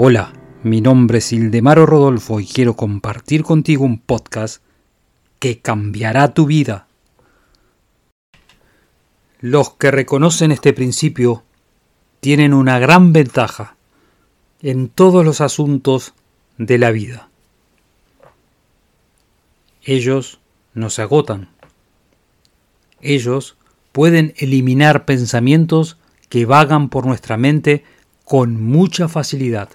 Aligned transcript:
Hola, 0.00 0.32
mi 0.62 0.80
nombre 0.80 1.18
es 1.18 1.32
Ildemaro 1.32 1.84
Rodolfo 1.84 2.38
y 2.38 2.46
quiero 2.46 2.76
compartir 2.76 3.42
contigo 3.42 3.84
un 3.84 3.98
podcast 3.98 4.62
que 5.40 5.58
cambiará 5.58 6.34
tu 6.34 6.46
vida. 6.46 6.86
Los 9.40 9.70
que 9.70 9.90
reconocen 9.90 10.52
este 10.52 10.72
principio 10.72 11.42
tienen 12.20 12.54
una 12.54 12.78
gran 12.78 13.12
ventaja 13.12 13.74
en 14.62 14.88
todos 14.88 15.24
los 15.24 15.40
asuntos 15.40 16.14
de 16.58 16.78
la 16.78 16.92
vida. 16.92 17.28
Ellos 19.82 20.38
no 20.74 20.90
se 20.90 21.02
agotan. 21.02 21.48
Ellos 23.00 23.56
pueden 23.90 24.32
eliminar 24.36 25.06
pensamientos 25.06 25.98
que 26.28 26.46
vagan 26.46 26.88
por 26.88 27.04
nuestra 27.04 27.36
mente 27.36 27.82
con 28.24 28.62
mucha 28.62 29.08
facilidad. 29.08 29.70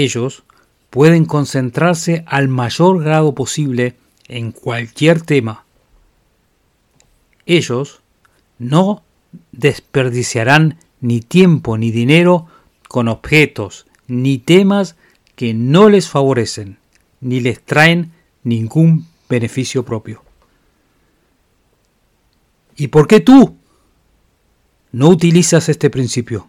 Ellos 0.00 0.44
pueden 0.88 1.26
concentrarse 1.26 2.24
al 2.26 2.48
mayor 2.48 3.04
grado 3.04 3.34
posible 3.34 3.96
en 4.28 4.50
cualquier 4.50 5.20
tema. 5.20 5.66
Ellos 7.44 8.00
no 8.58 9.02
desperdiciarán 9.52 10.78
ni 11.02 11.20
tiempo 11.20 11.76
ni 11.76 11.90
dinero 11.90 12.46
con 12.88 13.08
objetos 13.08 13.86
ni 14.06 14.38
temas 14.38 14.96
que 15.36 15.52
no 15.52 15.90
les 15.90 16.08
favorecen 16.08 16.78
ni 17.20 17.40
les 17.40 17.62
traen 17.62 18.12
ningún 18.42 19.06
beneficio 19.28 19.84
propio. 19.84 20.22
¿Y 22.74 22.88
por 22.88 23.06
qué 23.06 23.20
tú 23.20 23.54
no 24.92 25.08
utilizas 25.10 25.68
este 25.68 25.90
principio? 25.90 26.48